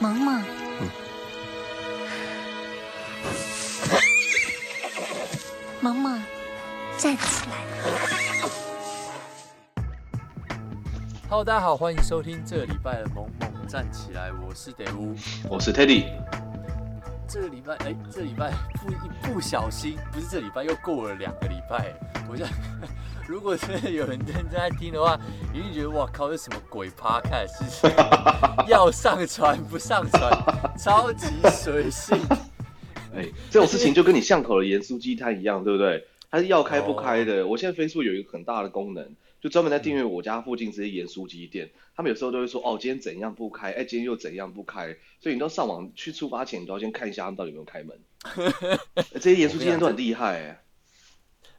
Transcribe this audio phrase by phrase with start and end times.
[0.00, 0.40] 萌萌，
[5.80, 6.22] 萌萌，
[6.96, 7.56] 站起来
[11.28, 15.16] ！Hello，大家好，欢迎收听这个礼拜的《萌萌站起来》，我是德乌，
[15.50, 16.04] 我是 Teddy。
[17.26, 21.92] 这个礼拜，哎，这个礼拜不一不小心，不是这礼拜又过了两个礼拜，
[22.30, 22.48] 我想。
[23.28, 25.20] 如果真的有人认真在听的话，
[25.52, 27.86] 一定觉得哇靠，这什么鬼 podcast
[28.66, 30.32] 要上传不上传，
[30.78, 32.16] 超级随性。
[33.14, 36.06] 哎、欸，这种事情就跟你巷口的盐酥鸡摊一样，对不对？
[36.30, 37.42] 它是要开不开的。
[37.42, 37.50] Oh.
[37.50, 39.06] 我现在 Facebook 有一个很大的功能，
[39.42, 41.68] 就专门在订阅我家附近这些盐酥鸡店。
[41.94, 43.72] 他们有时候都会说，哦，今天怎样不开？
[43.72, 44.96] 哎、欸，今天又怎样不开？
[45.20, 47.98] 所以你都上网去出发前，你都要先看一下他们到底有没有开门。
[49.04, 50.58] 欸、 这些盐酥鸡店都很厉害、欸。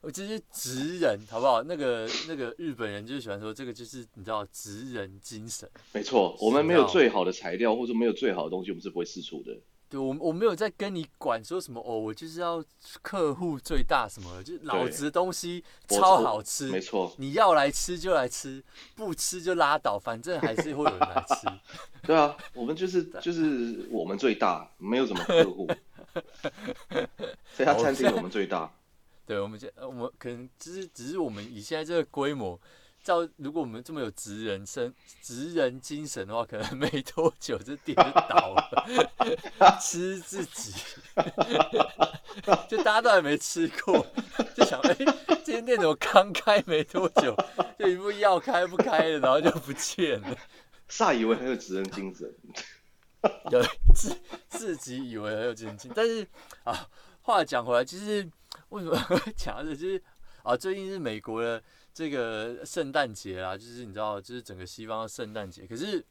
[0.01, 1.61] 我这是职人，好不好？
[1.63, 5.69] 那个那个日本人就是喜欢说，这个就是你知道职人精神。
[5.91, 9.51] 没错，我们没有最好的材料，或者没有最好的东西，我们是不会试出的。
[9.89, 12.63] 对，我我没有在跟你管说什么哦，我就是要
[13.01, 17.13] 客户最大什么，就是老子的东西超好吃，没错。
[17.17, 18.63] 你要来吃就来吃，
[18.95, 21.47] 不吃就拉倒，反正还是会有人来吃。
[22.07, 25.67] 对啊，我们就是就是我们最大，没有什么客户。
[27.57, 28.71] 这家餐厅我们最大。
[29.29, 32.59] 对，我们现我们可能只是只是我们以现在这个规模，
[33.03, 34.91] 照如果我们这么有职人生
[35.21, 40.73] 职人精神的话，可能 没多久这店就倒了，吃自己，
[42.67, 44.03] 就大家都还没吃过，
[44.55, 44.95] 就想哎，
[45.45, 47.37] 这间店怎么刚开没多久，
[47.77, 50.35] 就一副要开不开的，然后就不见了，
[50.89, 52.27] 煞以为很有职人精神，
[53.51, 53.63] 有
[53.93, 56.27] 自自己以为很有职人精神，但是
[56.63, 56.89] 啊，
[57.29, 58.29] 话讲回来，其实。
[58.69, 58.95] 为什么
[59.35, 60.03] 讲的就是
[60.43, 60.55] 啊？
[60.55, 61.63] 最近是美国的
[61.93, 65.65] 这个圣诞节啦，就是你知道，就是整个西方的圣诞节。
[65.65, 66.05] 可是，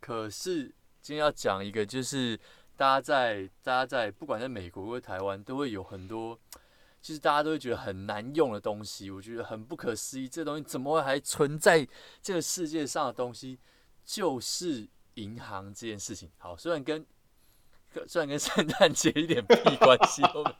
[0.00, 0.64] 可是
[1.00, 2.38] 今天要讲一个，就是
[2.76, 6.38] 大家在大家在不管在美国或台湾，都会有很多，
[7.02, 9.10] 其实大家都会觉得很难用的东西。
[9.10, 11.86] 我觉得很不可思议，这东西怎么会还存在
[12.22, 13.58] 这个世界上的东西，
[14.04, 16.30] 就是银行这件事情。
[16.38, 17.04] 好，虽然跟
[18.06, 20.50] 虽然跟圣诞节一点屁关系都没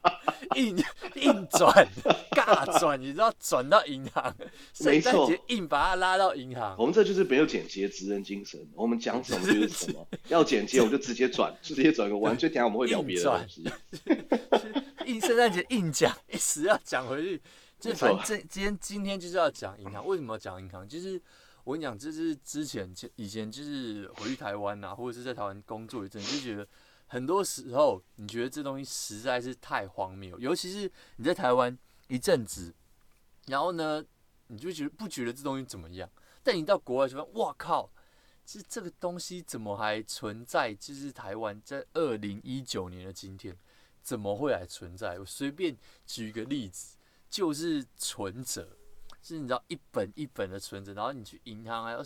[0.55, 0.85] 有，硬
[1.15, 1.87] 硬转，
[2.33, 4.35] 尬转，你知道转到银行，
[4.75, 6.77] 圣诞节硬把它拉到银行。
[6.79, 12.37] 我们这就是没有剪接职人精神，我们讲什么就是什么，要剪接我就直接转，直接转个弯。
[12.37, 13.65] 就等下我们会聊别的东西。
[15.07, 17.43] 硬圣诞节硬讲，一时要讲回去，
[17.81, 20.07] 就反正今天今天就是要讲银行。
[20.07, 20.87] 为什么要讲银行？
[20.89, 21.21] 就是
[21.65, 26.67] 我跟你讲，这是之前以前就是回去台湾啊，或者是在台湾工作一阵，就觉得。
[27.13, 31.79] 很多时候，你觉得这东西实在是太荒谬，尤其是你在台湾
[32.09, 32.75] 一阵子，
[33.49, 34.03] 然后呢，
[34.47, 36.09] 你就觉得不觉得这东西怎么样？
[36.43, 37.93] 但你到国外就发现，哇靠，
[38.47, 40.75] 这这个东西怎么还存在？
[40.75, 43.55] 就是台湾在二零一九年的今天，
[44.03, 45.19] 怎么会还存在？
[45.19, 46.97] 我随便举一个例子，
[47.29, 48.79] 就是存折，
[49.21, 52.03] 是你知道一本一本的存折，然后你去银行还要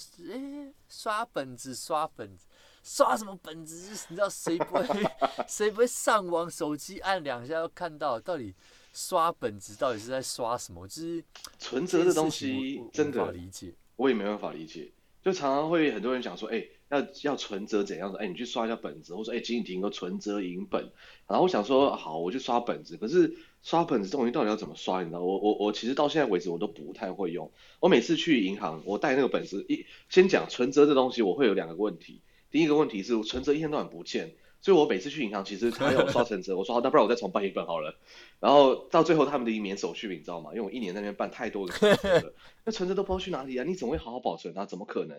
[0.88, 2.48] 刷本子刷本子。
[2.88, 4.06] 刷什么本子？
[4.08, 4.86] 你知道谁不会？
[5.48, 6.48] 谁不会上网？
[6.48, 8.54] 手机按两下就看到，到底
[8.92, 10.86] 刷本子到底是在刷什么？
[10.86, 11.24] 就是
[11.58, 14.92] 存折的东西，真的理解，我也没办法理解。
[15.20, 18.20] 就常常会很多人讲说，哎、欸，要要存折怎样的？
[18.20, 20.88] 哎、欸，你去刷一下本子，或者说，哎、欸，请你提个存折银本。
[21.26, 22.96] 然后我想说，好，我去刷本子。
[22.96, 25.02] 可是刷本子这东西到底要怎么刷？
[25.02, 27.50] 你知道，我我我其实到现在为止我都不太会用。
[27.80, 32.20] 我每次去银行，我带那个本子，一先讲存折这东西，我会有两个问题。
[32.56, 37.98] 第一个问题是，我存折一天到晚不见，所以我每次去银行，其实他要我刷存折， 我说好，那不然我再重办一本好了。
[38.40, 40.52] 然后到最后他们的免手续，你知道吗？
[40.54, 42.34] 因为我一年在那边办太多的存折了，
[42.64, 43.64] 那存折都不知道去哪里啊？
[43.64, 44.64] 你怎么会好好保存它？
[44.64, 45.18] 怎么可能？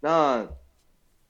[0.00, 0.48] 那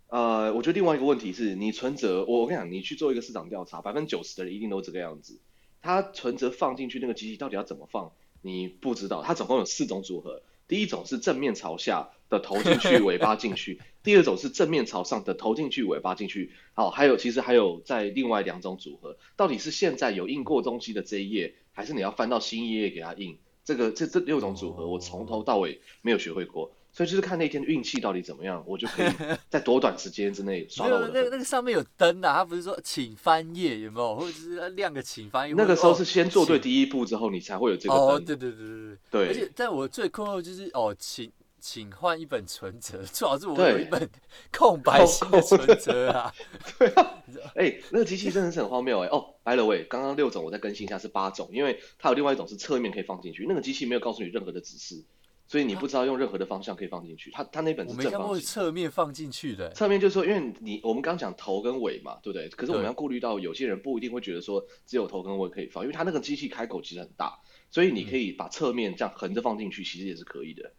[0.06, 5.40] 呃，我觉得另外一个问题是你存折，我我跟你讲，你去做一个市场调查，百分之九十的人一定都这个样子。
[5.82, 8.12] 他存折放进去那个机器到底要怎么放？
[8.40, 9.20] 你不知道。
[9.24, 10.42] 它总共有四种组合。
[10.68, 16.52] 第一种是正面朝下的投进去，尾巴进去；第二种是正面朝上的头进去，尾巴进去。
[16.74, 23.36] 好，还有其实还有在另外两种组合，到底是现在有印过东西的这一页，还是你要翻到新一页给它印？
[23.64, 26.70] 这个这这六种组合，我从头到尾没有学会过。
[26.92, 29.10] 所以就是看那天的运气到底怎么样，我就可以
[29.50, 31.08] 在多短时间之内刷到我的。
[31.08, 35.54] 没有，那个那个上面有灯啊，他不是说请翻页有没有，或者是亮个请翻页。
[35.56, 38.06] 那个时候是先做对第一步之后，你才会有这个灯。
[38.06, 38.98] 哦，对对对对对。
[39.10, 39.26] 对。
[39.26, 41.28] 而且在我最困惑就是哦，请
[41.66, 44.06] 请换一本存折， 最好是我有一本
[44.52, 46.30] 空白型的存折啊。
[46.78, 47.22] 对啊。
[47.54, 49.08] 哎、欸，那个机器真的是很荒谬哎。
[49.08, 55.02] 哦，by the way，刚刚六种我再更新一下是八种，因为它有另外一种是侧面可以放进去，那个机器没有告诉你任何的指示。
[55.46, 57.30] 所以你不知道用任何的方向可以放进去。
[57.30, 58.42] 它它那本是正方形。
[58.42, 59.70] 侧面放进去的。
[59.70, 62.46] 侧面就是说，因为你我们刚讲头跟尾嘛，对不对？
[62.50, 67.38] 可是我们要顾虑到有些人不一定会觉得说只有头跟尾可以放，因为它那个机器开口其实很大，
[67.70, 70.72] 所以你可以把侧面这样横着放进去，其实也是可以的。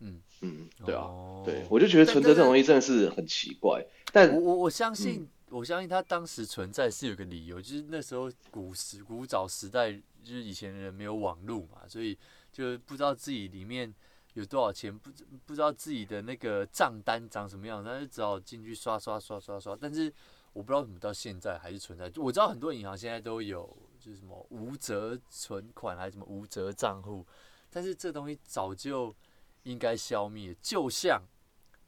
[0.00, 3.84] 嗯嗯，对啊，哦、对，我就觉得存折这种东西真的是很奇怪。
[4.12, 5.22] 但，我我我相信。
[5.22, 12.14] 嗯我相信它当时存在是有个理由，就是那时候古时古早时代，就是以前的人没有网络嘛，所以
[12.52, 13.90] 就不知道自己里面
[14.34, 15.10] 有多少钱，不
[15.46, 19.74] 不知道自己的那个账单长什么样，那就只好进去刷刷刷刷刷。
[19.74, 20.12] 但是
[20.52, 22.12] 我不知道怎么到现在还是存在。
[22.16, 27.24] 我知道很多银行现在都有，就是什么无折存款还是什么无折账户，
[27.70, 29.16] 但是这东西早就
[29.62, 31.22] 应该消灭，就像。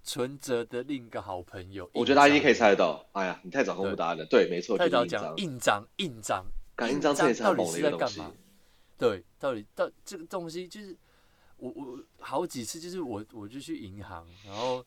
[0.02, 3.04] 存折的另一个好朋友，我觉得大家一定可以猜得到。
[3.12, 4.24] 哎呀，你太早公布答案了。
[4.24, 6.42] 对，对没错，太早讲印章，印章，
[6.88, 8.32] 印章到底是在干嘛？
[8.96, 10.96] 对，到底到这个东西就是
[11.58, 14.82] 我我好几次就是我我就去银行，然后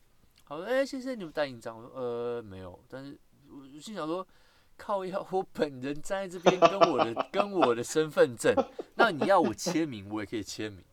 [0.46, 1.78] 好说哎、欸，先生你们带印章？
[1.78, 3.16] 我说呃没有，但是
[3.48, 4.28] 我心想说
[4.76, 8.52] 靠要我本人站在这边跟我的跟我的身份证，
[8.96, 10.84] 那你要我签名我也可以签名。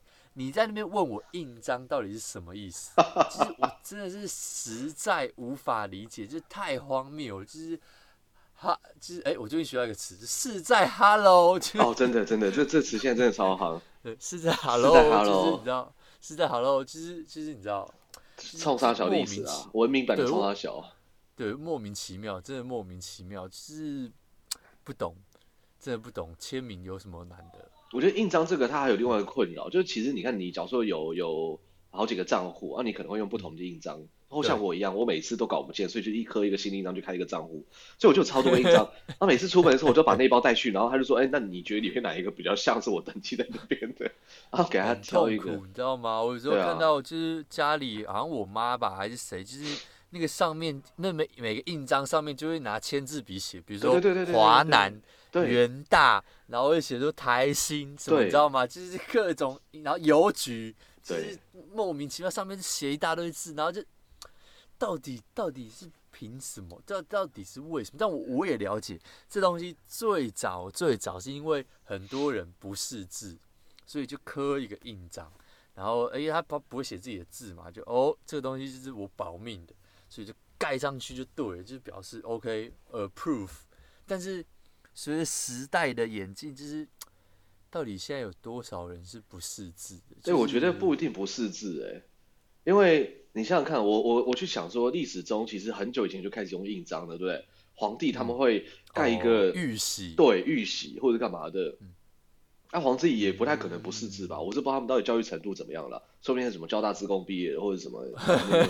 [0.41, 2.93] 你在那边问我印章到底是什么意思？
[3.31, 7.45] 其实我真的是实在无法理解，就是太荒谬了。
[7.45, 7.79] 就是
[8.55, 11.61] 哈，就是哎、欸，我最近学到一个词，是在 hello。
[11.75, 13.83] 哦，真的真的，这这词现在真的超好。
[14.03, 17.93] 对，是在 hello，是在 hello，就是你知道，是在 hello，其实其实你知道，
[18.39, 20.83] 冲杀小的意思啊，文明版的冲三小。
[21.37, 24.11] 对，莫名其妙，真的莫名其妙，就是
[24.85, 25.15] 不懂，
[25.79, 27.70] 真的不懂签名有什么难的。
[27.93, 31.61] 我觉得印章这个它还有另外一个困扰，就是其实你看你假如说有有
[31.91, 34.07] 好几个账户啊，你可能会用不同的印章，然
[34.37, 37.67] 后像我一样，我每次都搞不见，所以就一颗一个新的印章就开一个账户，
[37.99, 38.89] 所以我就超多印章。
[39.21, 44.09] 那每次出门的时候，我就把那包带去，然后他就说：“哎、欸，那你觉得里面哪一个比较像是我登记在那边的？”
[44.53, 46.23] 然后给他挑一个，你知道吗？
[46.23, 49.65] 我有时候看到就是家里好像我妈吧还是谁，就是
[50.11, 54.01] 那个上面那每每个印章上面就会拿签字笔写，比如说
[54.33, 55.03] 华南。
[55.33, 58.67] 元大，然后会写出台新，什么你知道吗？
[58.67, 61.39] 就是各种，然后邮局，就是
[61.73, 63.83] 莫名其妙上面写一大堆字，然后就
[64.77, 66.81] 到底到底是凭什么？
[66.85, 67.97] 到到底是为什么？
[67.99, 68.99] 但我我也了解，
[69.29, 73.39] 这东西最早最早是因为很多人不识字，
[73.87, 75.33] 所以就刻一个印章，
[75.75, 79.75] 然后哎他他不会写自己的字嘛，就哦这个东西就是我保命的，
[80.09, 83.51] 所以就盖上去就对了，就表示 OK approve，
[84.07, 84.45] 但是。
[84.95, 86.87] 随着时代的演进，就是
[87.71, 90.17] 到底现在有多少人是不识字的？
[90.25, 92.03] 所以我觉得不一定不识字哎，
[92.65, 97.45] 因为你想想看，我我我去想说，历史中其实很久以前就开始用印章了，对不对？
[97.75, 101.77] 皇帝他们会盖一个玉玺，对玉玺或者干嘛的。
[102.73, 104.41] 那皇帝也不太可能不识字吧？
[104.41, 108.05] 我是不知道他们到底教育程度怎么样了，说不定是什么交大自工毕业的，或者什么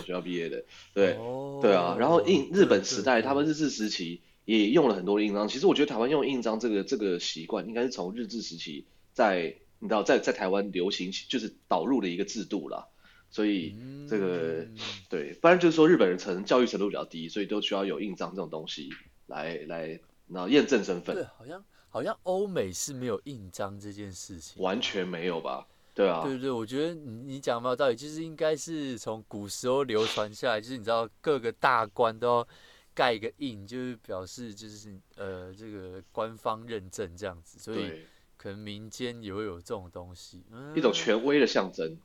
[0.05, 0.65] 学校毕业的。
[0.95, 1.19] 对
[1.61, 4.23] 对啊，然后印日本时代，他们日治时期。
[4.59, 5.47] 也用了很多印章。
[5.47, 12.87] 其实我觉得台湾用印章这个这个习惯，应该是从日治时期在你知道在在台湾流行，就是导入的一个制度啦。
[13.31, 13.77] 所以
[14.09, 14.77] 这个、嗯、
[15.09, 18.91] 对，不然就是说日本人成教育程度比较低，所以都需要有印章这种东西
[19.29, 21.15] 来来然后验证身份。
[21.15, 25.65] 对，好像好像欧美是没有印章这件事情，完全没有吧？
[25.95, 32.49] 对啊，对对，我觉得你你讲没有道理，就是应该是从古时候流传下来，就是你知道各个大官都要。
[32.95, 38.05] 盖一个印，就是表示就是呃这个官方认证这样子，所以
[38.37, 41.97] 可能民间也会有这种东西，嗯、一种权威的象征。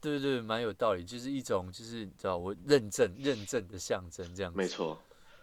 [0.00, 4.56] 对对对，蛮有道理，就是一种就是你知道我认证认证的象征这样子。
[4.56, 4.98] 没错。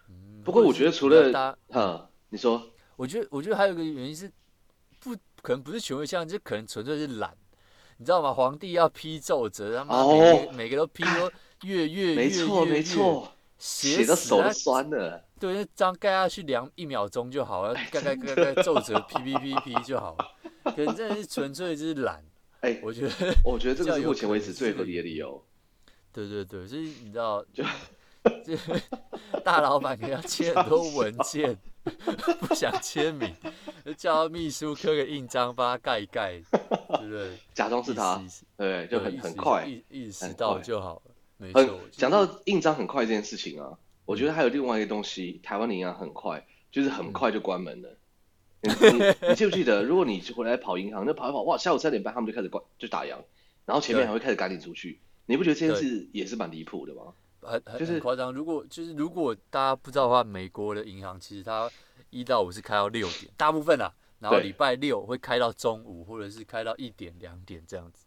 [0.09, 4.31] 嗯、不过我觉得除了哈、嗯，你说，我觉得我觉得还有一个原因是
[4.99, 7.37] 不可能不是权威象征，就可能纯粹是懒，
[7.97, 8.33] 你知道吗？
[8.33, 11.31] 皇帝要批奏折，他妈每个、哦、每个都批说
[11.63, 12.15] 月月月月月。
[12.15, 13.31] 没错没错。
[13.57, 20.71] 写的手都酸了，对，这样盖下去两一秒钟就好了，盖盖盖盖皱褶，P P P P 就好了。
[20.75, 22.23] 可能真的是纯粹就是懒，
[22.59, 25.43] 哎、欸，我觉得，我觉得这个是目前为止最合理的理由。
[26.11, 27.63] 对对对，就是你知道，就
[28.43, 28.55] 就
[29.45, 31.57] 大老板可能要签很多文件，
[32.41, 33.33] 不想签名，
[33.85, 37.37] 就叫秘书刻个印章帮他盖一盖，对不对？
[37.53, 38.21] 假装是他，
[38.57, 41.11] 对，就很很快，意意识到就好了。
[41.39, 47.97] 很讲到印章很快这件事情啊，我觉得还有另外一个东西，台湾的银行很快，就是很快就关门了。
[48.61, 48.69] 你
[49.29, 53.17] 你记不记得，如果你回来跑银行，那跑一跑，哇，下午三点半他们就开始关，就打烊，
[53.65, 54.99] 然后前面还会开始赶你出去。
[55.27, 57.13] 你不觉得这件事也是蛮离谱的吗？
[57.41, 58.33] 很很夸张。
[58.33, 61.69] 如果就是如果大家不知道的话，美国的银行其实它
[62.09, 68.05] 一到五是开到六点，大部分啊，然后礼拜六会开到中午，或者是开到一点两点这样子。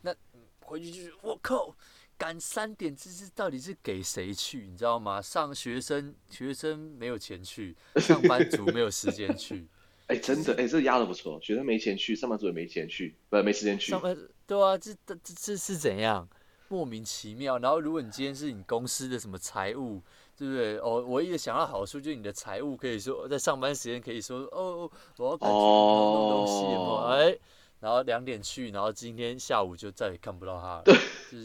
[0.00, 0.12] 那
[0.60, 1.74] 回去就是我靠，
[2.22, 4.68] 赶三点这是到底是给谁去？
[4.70, 5.20] 你知道吗？
[5.20, 9.66] 上学生学生没有钱去， 上班族没有时间去。
[10.06, 11.40] 哎、欸，真的，哎、欸，这压的不错。
[11.42, 13.90] 学生没钱去，上班族也没钱去，不，没时间去。
[13.90, 16.28] 上班对啊，这这这这是怎样？
[16.68, 17.58] 莫名其妙。
[17.58, 20.00] 然后，如果你今天是你公司的什么财务，
[20.38, 20.78] 对不对？
[20.78, 27.38] 哦，唯一的想要好处就是你的财务可以说在上班时间可以说哦，我要赶去弄东西嘛，哎、哦。
[27.82, 30.82] 然后两点去，然后今天下午就再也看不到他了。
[30.84, 30.94] 对，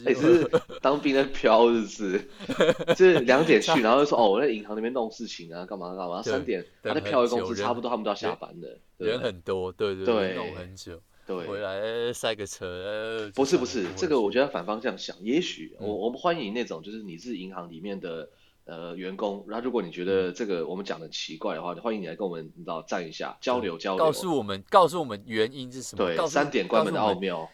[0.06, 2.28] 哎、就是，是当兵的飘是不是，
[2.94, 6.22] 就是两点去，然后就说哦，我在银行那边弄事情啊，干嘛干嘛。
[6.22, 8.68] 三点他在飘回公司，差不多他们都要下班了，
[8.98, 13.28] 人，人很多，对对对，弄很久，对，回来塞个车。
[13.34, 18.30] 不是不是，这个我觉得反方向想，也许我我们欢迎那种，就是你是银行里面的。
[18.68, 26.04] 呃，员工，然后如果你觉得这个我们讲的奇怪的话，欢迎你来跟我们，你知道，站一下，交流交流，告诉我们，告诉我们原因是什么？
[26.04, 27.48] 对，三点关门的奥妙，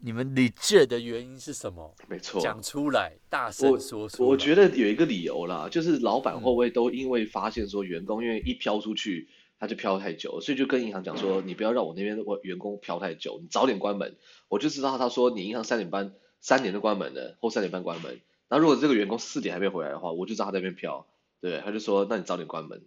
[0.00, 1.94] 你们 legit 的原因是什么？
[2.06, 4.28] 没错，讲出来，大声说出来。
[4.28, 14.14] 我觉得有一个理由啦，就是老板会不会都因为发现说员工因为一飘出去，他就飘太久，所以就跟银行讲说，你不要让我那边的员工飘太久，你早点关门，
[14.50, 16.12] 我就知道他说你银行三点半
[16.42, 18.20] 三点就关门了，或三点半关门。
[18.52, 21.06] 那如果这个员工四点还没回来的话，我就知道他在那边飘，
[21.40, 22.84] 对，他就说，那你早点关门，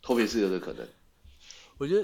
[0.00, 0.88] 特别是有这可能。
[1.76, 2.02] 我觉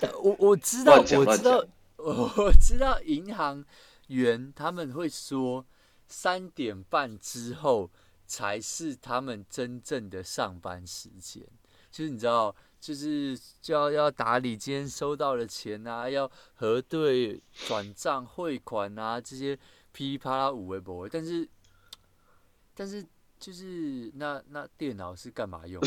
[0.00, 1.64] 得，我我知道，我知道，
[1.98, 3.64] 我知道，银行
[4.08, 5.64] 员他们会说，
[6.08, 7.92] 三点半之后
[8.26, 11.44] 才是他们真正的上班时间，
[11.92, 19.56] 就是你知道，就是就要要打理今天收到的钱啊，要核对转账汇款啊这些。
[19.98, 21.48] 噼里啪啦五微博，但是，
[22.72, 23.04] 但是
[23.40, 25.82] 就是那那电脑是干嘛用？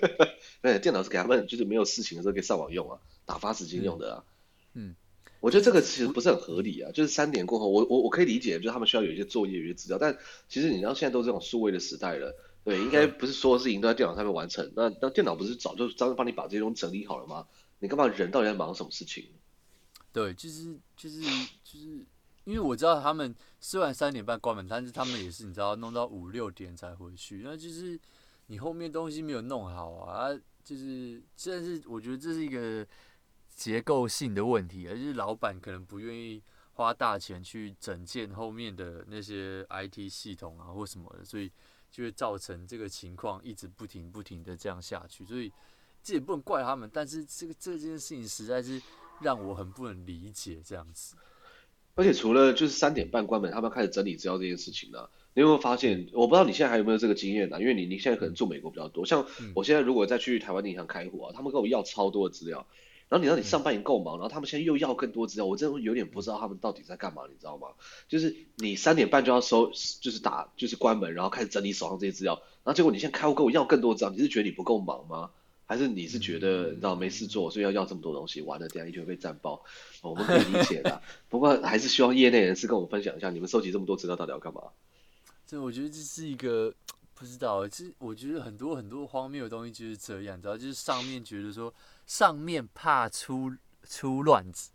[0.62, 4.24] 对，电脑是给他们就是没有事情的时候可以上网用啊，打发时间用的啊。
[4.72, 4.96] 嗯，
[5.40, 6.92] 我觉得这个其实不是很合理啊。
[6.92, 10.16] 就是三点过后，我我我可以理解，就是他们需要有一些作业、有一些资料，但
[10.48, 14.72] 其实你知道现在都是这种数位的时代了，对，应该不是所有事情都在电脑上面完成。
[14.74, 17.46] 那那电脑不是早就专门帮你把这些东西整理好了吗？
[17.80, 19.28] 你干嘛人到底在忙什么事情？
[20.10, 21.20] 对，就是就是
[21.62, 22.06] 就是。
[22.44, 27.98] 因为我知道他们虽然三点半关门，但是他们也是你知道弄到五六点才回去，那就是
[28.46, 30.28] 你后面东西没有弄好啊，
[30.64, 32.86] 就是这是我觉得这是一个
[33.54, 41.50] 结构性的问题，而就是老板可能不愿意花大钱去整建后面的那些 IT 系统啊或什么的，所以
[41.90, 45.52] 就会造成这个情况一直不停不停的这样下去，所以
[46.02, 48.82] 这也不能怪他们，但是这个这件事情实在是
[49.20, 51.14] 让我很不能理解这样子。
[51.94, 56.08] 而且除了就是三点半关门，他们开始整理资料这件事情呢，你有没有发现？
[56.12, 57.60] 我不知道你现在还有没有这个经验呢？
[57.60, 62.66] 因为你你现在可能住美国比较多，像我现在如果再去台湾银行开户啊，他们跟我要超多的资料，
[63.10, 67.68] 然后你知道你上班已经够忙，然后他们现在又要更多资料，我真的有点不知道他们到底在干嘛，你知道吗？
[68.08, 69.70] 就是你三点半就要收，
[70.00, 75.30] 就是打就是关门，然后开始整理手上这些资料，然后结果你现在开户跟我要更多资料，你是觉得你不够忙吗？
[75.72, 78.42] 还是你是觉得你知道没事做，所以要要这么多东西？
[78.42, 79.64] 完了，等下一定会被战爆。
[80.02, 81.00] 我们可以理解的，
[81.30, 84.60] 不过还是希望业内人士跟我们分享一下，你们收集这么多资料到底要干嘛？
[85.46, 86.70] 这我觉得这是一个
[87.14, 91.72] 不知道，其实我觉得很多很多荒谬的东西就是这样，你知道，就是上面觉得说
[92.06, 93.50] 上面怕出
[93.88, 94.72] 出乱子、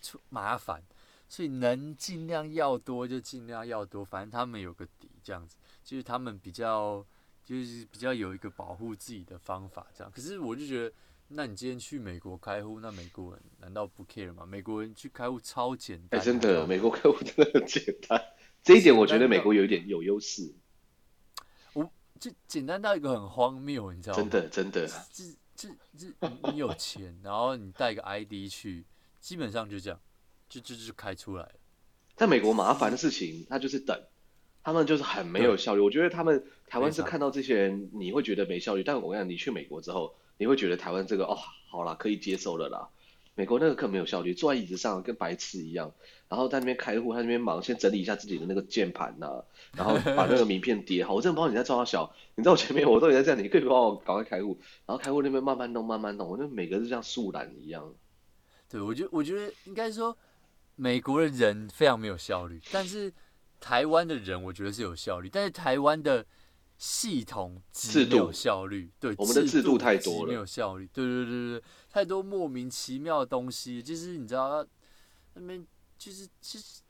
[0.00, 0.80] 出麻烦，
[1.28, 7.04] 所以能尽量要多就尽量要多，反正他们有个底，这样子，就是他们比较。
[7.46, 10.12] 就是比较有一个保护自己的方法，这样。
[10.12, 10.92] 可是我就觉得，
[11.28, 14.44] 那你今天去美国开户，那美国人难道不 care 吗？
[14.44, 16.20] 美国人去开户超简单。
[16.20, 18.20] 真的，美国开户真的很简单。
[18.64, 20.52] 这一点我觉得美国有一点有优势。
[21.72, 21.88] 我
[22.18, 24.22] 就简单到一个很荒谬，你知道吗？
[24.22, 24.88] 真的，真的。
[25.12, 25.24] 这
[25.54, 28.84] 这这，你有钱，然后你带个 ID 去，
[29.20, 30.00] 基本上就这样，
[30.48, 31.52] 就就就开出来了。
[32.16, 33.96] 在美国麻烦的事情，他就是等。
[34.66, 41.38] 他们就是很没有效率，我觉得他们台湾是看到这些人，你会觉得没效率，但我跟你讲，你去美国之后，你会觉得台湾这个哦，
[41.70, 42.88] 好啦，可以接受了啦。
[43.36, 45.92] 美国那个更没有效率，坐在椅子上跟白痴一样，
[46.28, 49.44] 然后在那边开户，他那边忙，先整理一下自己的那个键盘呐，
[49.76, 51.14] 然后把那个名片叠好。
[51.14, 57.94] 我真的不知道你在装小，你在我前面，我都已经在这样，你可以帮我赶快开户，然后开户那边慢慢弄，慢慢弄，我觉得每个是像树懒一样。
[58.68, 60.18] 对，我觉得我觉得应该说，
[60.74, 63.14] 美国的人非常没有效率，但是。
[63.60, 66.24] 台湾的人我觉得是有效率，但是台湾的
[66.78, 74.66] 系统极没有效率，对，我们的制度太多了，没有效率，对对对对，太多莫名其妙的东西，就是你知道，
[75.34, 75.66] 那边
[75.98, 76.82] 就是就是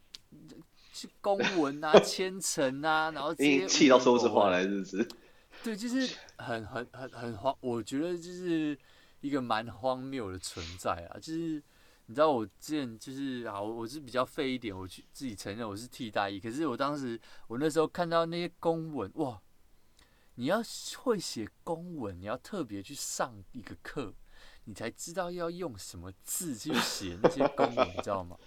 [0.92, 5.08] 去公文啊、签呈啊， 然后直接气到说出话来，是不是？
[5.62, 8.76] 对，就是很很很很荒，我觉得就是
[9.20, 11.62] 一个蛮荒谬的存在啊，就是
[12.08, 16.38] 你知道我之前就是啊，我我是比较废一点，我去自己承认我是替代役。
[16.38, 19.42] 可是我当时我那时候看到那些公文，哇，
[20.36, 20.62] 你要
[20.98, 24.14] 会写公文，你要特别去上一个课，
[24.66, 28.38] 你才知道要用什么字去写那些公文，你知道吗？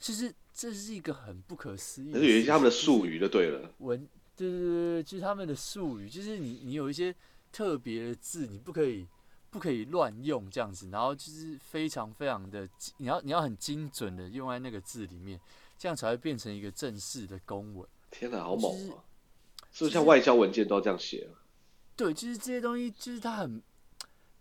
[0.00, 3.72] 其实这是一个很不可思议的，有一些他们的术语就对了。
[3.78, 7.14] 文，对对对，就是他们的术语，就是你你有一些
[7.52, 9.06] 特别的字，你不可以。
[9.50, 15.40] 不可以乱用这样子，然后就是非常非常的，你要你要很精准的用在那个字里面，
[15.78, 17.88] 这样才会变成一个正式的公文。
[18.10, 19.04] 天哪，好猛啊！
[19.72, 21.40] 是不是像外交文件都要这样写啊？
[21.96, 23.62] 对，就是这些东西，就是它很，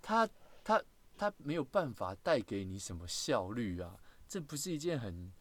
[0.01, 0.29] 它
[0.63, 0.83] 它
[1.17, 3.95] 它没有办法带给你什么效率啊，
[4.27, 5.31] 这不是一件很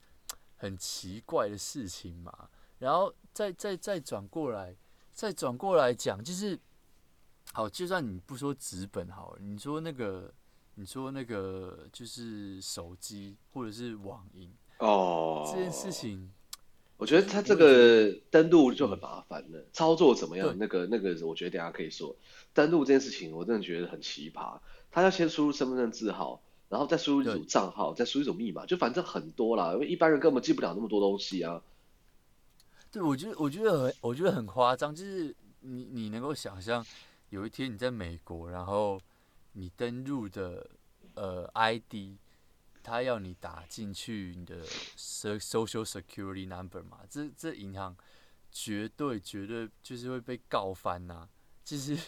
[0.56, 2.49] 很奇怪的事情嘛？
[2.78, 4.76] 然后再再再转过来，
[5.12, 6.56] 再转过来讲，就是。
[7.53, 10.31] 好，就算你不说纸本好了，你说那个，
[10.75, 16.31] 你说那个就是手机或者是网银哦，这件事情，
[16.99, 20.55] 我觉得它这个登录就很麻烦了，操作怎么样？
[20.59, 22.15] 那个那个，我觉得等下可以说
[22.53, 24.59] 登录这件事情，我真的觉得很奇葩。
[24.91, 31.62] 他要先输入身份证字号，然后再输入一组账号，再输入一组密码，就反正很多啦，因为一般人根本记不了那么多东西啊。
[32.93, 36.85] 对，我觉得我觉得很我觉得很夸张，就是你你能够想象。
[37.30, 39.00] 有一天你在美国，然后
[39.52, 40.68] 你登入的
[41.14, 42.16] 呃 ID，
[42.83, 44.64] 他要你打进去你的
[44.97, 47.00] Social Security Number 嘛？
[47.11, 47.97] 这这银行
[48.52, 51.28] 绝对绝对就是会被告翻呐、啊！
[51.64, 51.99] 其实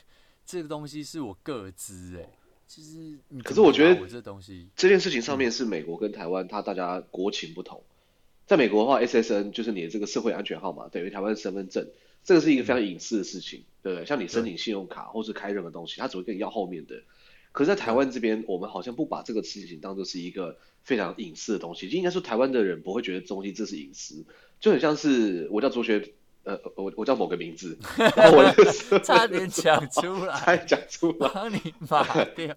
[0.46, 2.30] 这个东西是我个资哎，
[2.66, 7.82] 其实可是我觉得我这东西这件事情上面是美国跟台湾，它大家国情不同。
[8.46, 11.90] 在美国的话，SSN 就是你的这个社会安全号码，等于台湾的身份证。
[12.25, 14.07] 这个是一个非常隐私的事情，对不对？
[14.07, 17.02] 像你申请信用卡或是开任何东西，他只会跟你要后面的。
[17.52, 21.88] 可是，在台湾这边，我们好像不把这个事情当做是一个非常隐私的东西。
[21.88, 24.26] 就应该说，台湾的人不会觉得东西这是隐私，
[24.61, 26.12] 就很像是我叫卓学，
[26.45, 32.54] 呃，我我叫某个名字， 然后我就 差点讲出来， 差点讲出来，帮你码掉。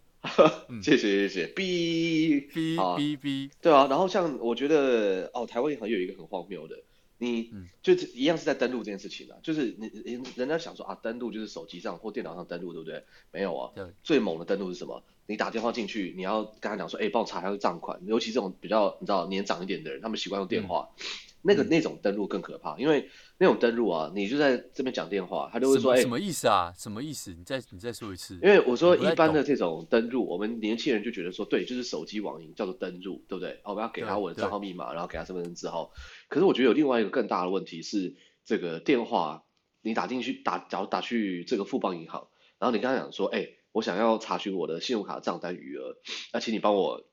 [0.83, 3.87] 谢谢谢谢 B B B，对啊。
[3.89, 6.75] 然后像我觉得，哦，台湾银行有一个很荒谬的。
[7.21, 7.51] 你
[7.83, 13.03] 就是一样是在登录这件事情啊，就是你人人家想说啊，登录就是手机上或电脑上登录，对不对？
[13.31, 13.71] 没有啊，
[14.03, 15.03] 最猛的登录是什么？
[15.27, 20.89] 你打电话进去，你要跟他讲说，哎，帮我查一下账款，尤其这种比较你知道年长一点的人，他们习惯用电话。
[20.97, 21.05] 嗯
[21.43, 23.09] 那个那种登录更可怕，因为
[23.41, 26.71] 那种登录啊，你就在这边讲电话，他就会说，哎，什么意思啊？
[26.77, 27.33] 什么意思？
[27.33, 28.35] 你再你再说一次。
[28.35, 33.53] 因为我说一般的这种登录，我们年轻人就觉得说，对，就是手机网银叫做登录，对不对？
[33.63, 35.91] 哦，我们要给他我的账号密码，然后给他身份证字号。
[36.29, 39.43] 可是我觉得有另外一个更大的问题是，这个电话
[39.81, 42.27] 你打进去打，假如打去这个富邦银行，
[42.59, 45.95] 然后你跟他讲说，哎，我想要查询我的信用卡账单余额，
[46.31, 47.03] 那请你帮我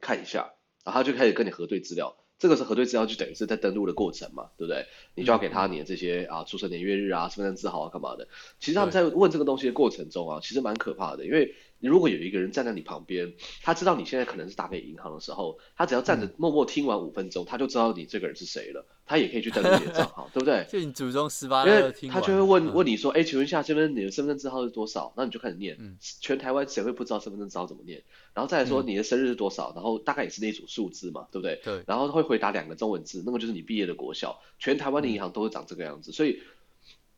[0.00, 0.52] 看一下，
[0.84, 2.16] 然后他就开始跟你核对资料。
[2.44, 4.84] 这个是核对资料，就等于是在登录的过程嘛，对不对？
[5.14, 8.28] 你就要给他你的这些啊，出生年月日啊，身份证字号啊，干嘛的？
[8.60, 11.54] 其实他们在问这个东西的过程中啊，其实蛮可怕的，因为。
[11.88, 20.66] 如果有一个人站在你旁边，他知道你现在可能是打给银行的时候，他只要站着默默听完五分钟，他就知道你这个人是谁了，他也可以去登录你的账号， 对不对？
[20.68, 25.12] 就你祖宗十八代，他就会问问你说，哎，请问一下，这边你的身份证字号是多少？
[25.16, 25.78] 那你就开始念，
[26.20, 28.02] 全台湾谁会不知道身份证字号怎么念？
[28.34, 29.72] 然后再来说你的生日是多少？
[29.74, 31.60] 然后大概也是那组数字嘛，对不对？
[31.62, 31.82] 对。
[31.86, 34.40] 然后会回答两个中文字，那个就是你毕业的国校。
[34.58, 36.40] 全台湾的银行都会长这个样子，所以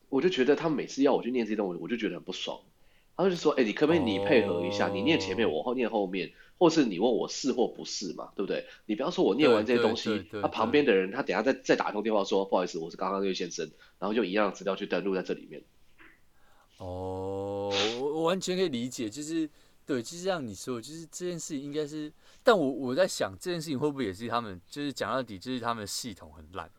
[0.09, 2.59] 我就觉得他们每次要我去念这些东西，我就觉得很不爽。
[3.17, 4.93] 他就说：“哎、欸，你可不可以你配合一下？Oh.
[4.93, 8.29] 你念前面，我后念后面，或是你问我是或不是嘛？
[8.35, 8.67] 对不对？
[8.85, 15.63] 你不要说我念完这些东西，他、啊、旁边的人他等下再再打通电话说，不好意思，我是刚刚那位先生，然后就一样的资料去登录在这里面。”
[16.77, 19.49] 哦，我我完全可以理解，就是
[19.83, 26.69] 对，就是像你说，就是这件事情应该是，但我我在想这件事情会不会也是他们，就是讲到底就是他们的系统很烂。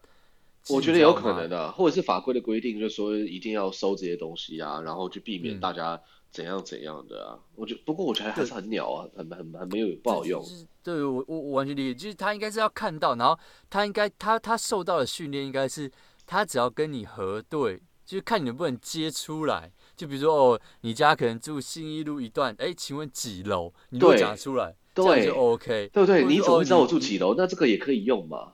[0.71, 6.01] 我觉得有可能的、啊，或者是法规的规定，就是说一定要收这些东西啊，然后去避免大家。
[6.31, 7.39] 怎样怎样的啊？
[7.55, 10.43] 我觉不过我觉得还是很鸟啊，很很很没有不好用。
[10.43, 13.39] 就是、对我我我完全理解，就是他应该是要看到，然后
[13.71, 15.91] 他应该他他受到的训练应该是
[16.27, 19.73] 他只要跟你核对，就是看你能不能接出来。
[19.97, 23.73] 就比如说哦，你家可能住信义路一段，哎，请问几楼？
[23.89, 26.25] 你都讲出来，对这样就 OK，对不对？
[26.25, 27.35] 你怎么知道我住几楼？
[27.37, 28.53] 那这个也可以用嘛？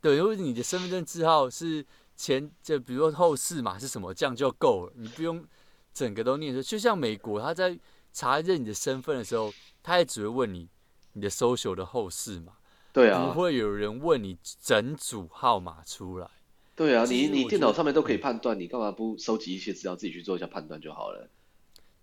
[0.00, 1.84] 对，因为你的身份证字号是
[2.16, 5.44] 前就比如说后四码是什么，这样就够了，你不用。
[5.92, 7.78] 整个都念出，就像美国，他在
[8.12, 10.68] 查认你的身份的时候，他也只会问你
[11.12, 12.54] 你的 social 的后事嘛，
[12.92, 16.28] 对啊，不会有人问你整组号码出来。
[16.76, 21.28] 对啊，你你电脑上面都可以判断，你干嘛不收集一些资料自己去做一下判断就好了？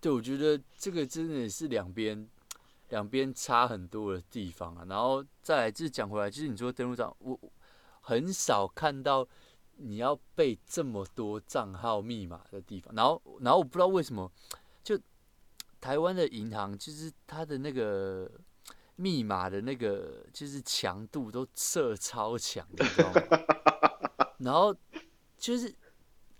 [0.00, 2.28] 对，我觉得这个真的是两边
[2.90, 4.84] 两边差很多的地方啊。
[4.88, 7.36] 然后再来就是讲回来，就是你说登录上，我
[8.00, 9.26] 很少看到
[9.78, 12.94] 你要背这么多账号密码的地方。
[12.94, 14.30] 然后，然后我不知道为什么，
[14.84, 14.98] 就
[15.80, 18.30] 台湾的银行，就是它的那个。
[19.00, 23.22] 密码的那个就是强度都设超强，你知道吗？
[24.38, 24.74] 然后
[25.38, 25.72] 就是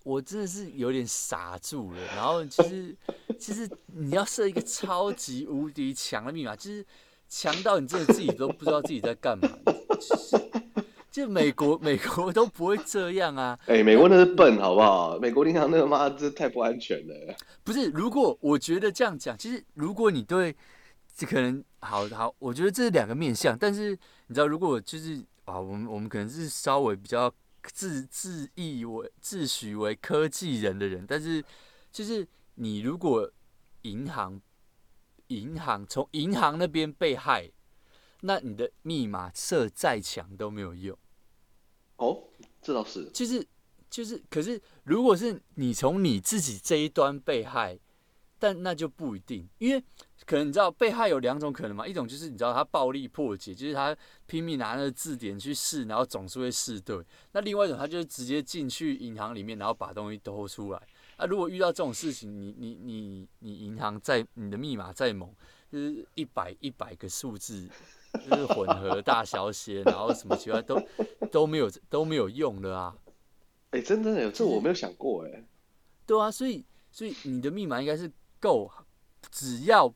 [0.02, 2.04] 我真的是有点傻住了。
[2.16, 2.96] 然后其实
[3.38, 6.84] 其实你要设一个超级无敌强的密码，就是
[7.28, 9.48] 强到你真的自己都不知道自己在干嘛。
[9.88, 10.36] 就是
[11.18, 13.58] 就美国 美国都不会这样啊！
[13.66, 15.18] 哎、欸，美国那是笨，好不好？
[15.18, 17.36] 美国银行那个妈这太不安全了。
[17.64, 20.56] 不是，如果我觉得这样讲，其实如果你对。
[21.16, 23.58] 这可能好好，我觉得这是两个面向。
[23.58, 23.90] 但是
[24.28, 27.28] 你知道，如果就是啊，我们我们可能是稍微比较
[27.64, 31.44] 自自以为自诩为科技人的人，但是
[31.90, 33.28] 就是你如果
[33.82, 34.40] 银行
[35.26, 37.50] 银行从银行那边被害，
[38.20, 40.96] 那你的密码设再强都没有用。
[41.98, 42.20] 哦，
[42.60, 43.08] 这倒是。
[43.12, 43.46] 就是
[43.88, 47.78] 就是，可是如果是你从你自己这一端被害，
[48.40, 49.84] 但那就不一定，因为。
[50.26, 51.86] 可能你知道被害有两种可能嘛？
[51.88, 57.02] 一种就是你知道他暴力破解，就是他拼命拿那个字典去试，然后总是会试对。
[57.32, 60.82] 那另外一种，他就是直接进去银行里面，然后把东西偷出来。
[61.16, 65.34] 那如果遇到这种事情，你你你你银行在你的密码再猛，
[65.72, 67.66] 就是一百一百个数字，
[68.18, 70.80] 就是混合大小写，然后什么其他都
[71.30, 72.96] 都没有都没有用的啊！
[73.70, 75.44] 哎、欸，真的有这我没有想过哎。
[76.06, 78.70] 对啊，所以所以你的密码应该是够，
[79.30, 79.94] 只要。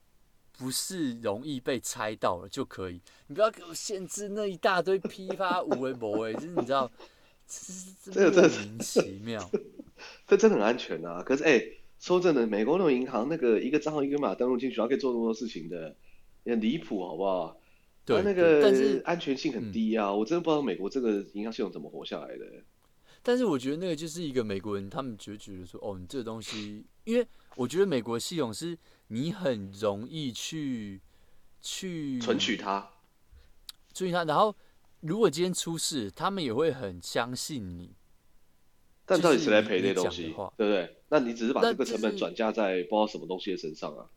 [0.59, 6.89] 不是容易被猜到了就可以，你不要给我限制那一大堆批发五维博哎，就是你知道，
[7.49, 9.51] 这这莫名其妙，
[10.29, 11.21] 这真的很安全啊。
[11.23, 15.97] 可是哎、欸，说真的，美国那种银行那个一个账号一个码登录进去，然后可以做那么多事情的，
[16.45, 17.57] 也很离谱，好不好？
[18.05, 22.45] 对，那个但是安全性很低啊，嗯、我真的不知道美国这个银行系统怎么活下来的。
[23.23, 28.79] 但是我觉得那个就是一个美国人，他们就觉得说，哦，你这个东西，因为我觉得美国系统是。
[29.09, 30.99] 你很容易去
[31.61, 32.93] 去存取它，
[33.93, 34.57] 存取它，然后
[35.01, 37.95] 如果今天出事，他们也会很相信你。
[39.05, 40.23] 但到底谁来赔这些东西？
[40.57, 40.97] 对不对？
[41.11, 44.09] 那你只是把这个成本转嫁在不知道什么东西的身上啊？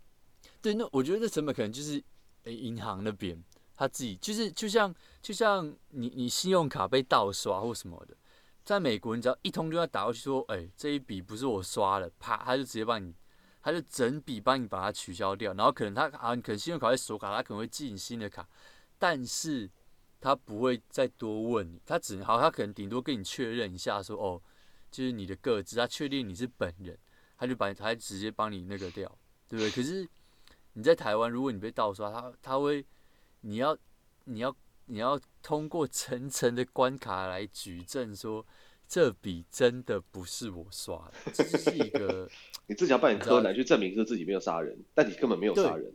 [0.61, 2.01] 对，那我觉得这成本可能就是
[2.45, 3.37] 诶，银行那边
[3.75, 8.15] 他自己，就是就像就像你你信用卡被盗刷或什么的，
[8.63, 13.13] 在美国，你只要一通电话打过去说，哎，这一笔不是我刷的，啪，他就直接帮你。
[13.61, 18.47] 他就整笔帮你把它取消掉，然后可能他啊，可能信用卡会锁卡，他可能会寄你新的卡，
[18.99, 19.67] 但是
[20.21, 24.41] 他不会再多问你，他只能好，他可能顶多跟你确认一下说，说哦，
[24.91, 26.95] 就是你的个资，他确定你是本人，
[27.39, 29.09] 他就把他直接帮你那个掉，
[29.49, 29.71] 对不对？
[29.71, 30.07] 可是
[30.73, 32.85] 你在台湾，如果你被盗刷，他他会，
[33.45, 33.77] 你要
[34.25, 34.55] 你要
[34.87, 38.45] 你要通过层层的关卡来举证说。
[38.87, 42.29] 这笔真的不是我刷的，这是一个
[42.69, 45.91] 你自己要扮演柯南去证明说自己没有杀人，但你根本没有杀人。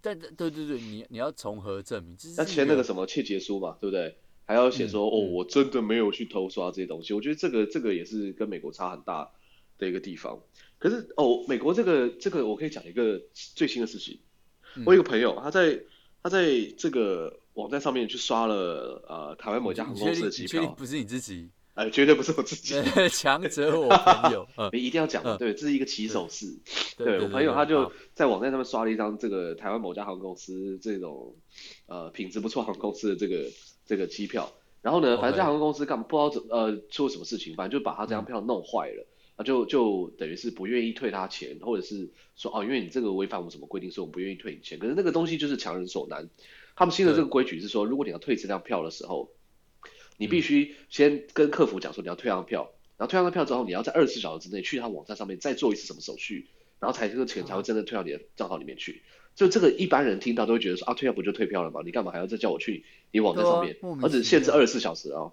[0.00, 2.16] 但对对对，你你要从何证明？
[2.36, 4.18] 要签那个什么窃结书嘛，对不对？
[4.46, 7.14] 还要写说、嗯、哦，我真的没有去偷刷这些东西。
[7.14, 9.30] 我觉得这个这个也是跟美国差很大
[9.78, 10.42] 的一个地方。
[10.80, 14.18] 可是哦，美国这个这个我可以讲一个最新的事情。
[14.84, 15.80] 我有一个朋友，他在
[16.24, 16.42] 他在
[16.78, 21.50] 这个网站上面去刷了呃台湾某家航空公司的机票，不是你自己。
[21.74, 22.80] 哎，绝对不是我自己，
[23.12, 26.46] 强者我朋友， 你一定要讲的，对，这是一个起手式。
[26.96, 31.34] 对，我朋友他就在网站上面刷了一张这个台湾某家航空公司这种
[31.86, 33.50] 呃品质不错航空公司的这个
[33.84, 39.06] 这个机票，然后呢，反正这航空公司干不知道怎呃出了什么事情，反正就把他这张票弄坏了，
[39.36, 44.78] 那就就等于是不愿意退他钱，或者是说哦，因为你这个违反我们什么规定，所以我们不愿意退你钱。
[44.78, 46.28] 可是那个东西就是强人所难，
[46.76, 49.30] 他们新的这个规矩是说，如果你要退这张票的时候。
[50.16, 56.46] 你必须先跟客服讲说你要退张票，然后退张票之后，你要在二十四小时之内去他网站上面再做一次什么手续，
[56.78, 59.02] 然后才这个钱才会真的退到你的账号里面去。
[59.34, 61.80] 就这个一般人听到都会觉得说啊，退票不就退票了吗？
[61.84, 63.76] 你干嘛还要再叫我去你网站上面？
[64.04, 65.32] 而且限制二十四小时啊。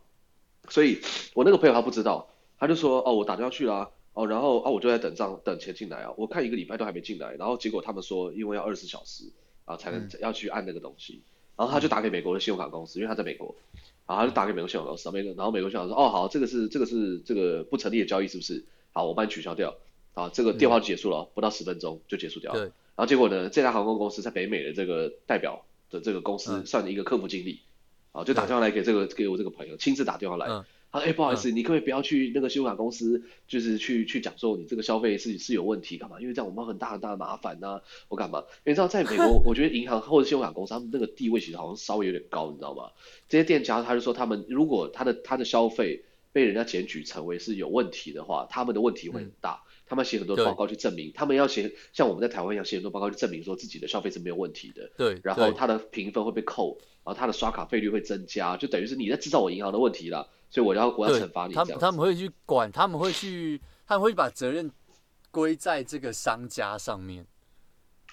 [0.68, 0.98] 所以
[1.36, 9.26] 我那个朋友他不知道，他就说哦，我打电话去了啊，哦，然后啊我就在等账等钱进来啊，我看一个礼拜都还没进来，然后结果他们说因为要二十四小时
[9.66, 11.22] 啊才能要去按那个东西，
[11.58, 13.56] 然后他就打给美国的信用卡公司，因为他在美国。
[14.08, 18.66] 然后他就打给美国信用卡公司，然后美国信用卡说：“哦，好，这个是这个是这个不成立的交易，是不是？
[18.92, 19.74] 好，我帮你取消掉。
[20.14, 22.60] 啊，这个电话就结束了，不到十分钟就结束掉了。
[22.66, 27.62] 然后结果呢，这家航空公司在北美的这个代表的这个公司算一个客服经理，
[28.12, 30.48] 啊，就打电话来给这个给我这个朋友，亲自打电话来，
[30.92, 36.20] 他说：“哎、欸，不好意思，嗯、你可不可以不要去那个信用卡公司，就是去去讲说你这个消费是是有问题干嘛？
[36.20, 38.40] 因为这样我们很大很大的麻烦呐、啊，我干嘛？
[38.40, 42.92] 因为你知道，在美国， 我觉得银行或者信用卡公司他们那个地位其实好像稍微有点高，你知道吗？
[43.30, 49.64] 这些店家他就说，他们如果他的他的消费被人家检举成为是有问题的话，他们的问题会很大。
[49.66, 54.90] 嗯”他们写很多报告去证明，他们要写像我们在台湾一样写很多报告去证明说自己的消费是没有问题的。
[54.98, 61.54] 对，然后他的评分会被扣，然后他的刷卡费率会增加，就等于是你在制造我银行的问题了，所以我要我要惩罚你。
[61.54, 64.72] 他们他们会去管，他们会去，他们会把责任
[65.30, 67.28] 归在这个商家上面。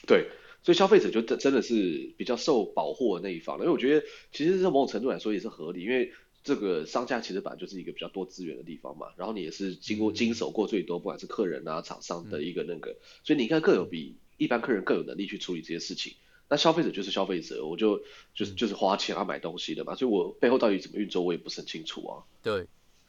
[0.04, 0.26] 对，
[0.64, 6.12] 所以消费者就真真的是比较受保护的那一方了，因为我觉得其实这某种程度来说也是合理，因为。
[6.48, 16.14] 这个商家其实本来就是一个比较多资源的地方嘛，然后你也是经过经手过最多，不管是客人啊、厂商的一个那个，所以你看更有比一般客人更有能力去处理这些事情。
[16.48, 17.98] 那消费者就是消费者，我就
[18.34, 22.24] 就是就是花钱啊买东西的嘛，所以我背后到底怎么运作，我也不是很清楚啊。
[22.42, 22.66] 对，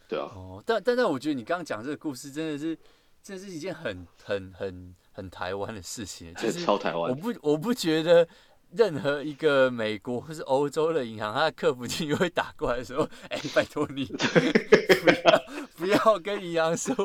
[0.09, 0.25] 对啊。
[0.35, 2.77] 哦，但但但我觉得你刚刚讲这个故事真的是，
[3.23, 7.09] 真的是一件很很很很台湾的事情，就是超台湾。
[7.09, 8.27] 我不我不觉得。
[8.71, 14.05] 任何一个美国或是欧洲的银行，它的客服经理会打过来的时候，哎、欸，拜托你
[15.01, 15.43] 不要
[15.75, 16.95] 不要跟银行说，